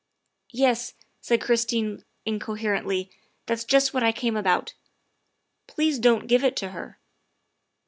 "Yes," 0.63 0.95
said 1.21 1.41
Christine 1.41 2.03
incoherently," 2.25 3.11
that's 3.45 3.63
just 3.63 3.93
what 3.93 4.01
I 4.01 4.11
came 4.11 4.35
about. 4.35 4.73
Please 5.67 5.99
don 5.99 6.21
't 6.21 6.27
give 6.27 6.43
it 6.43 6.55
to 6.55 6.69
her. 6.69 6.97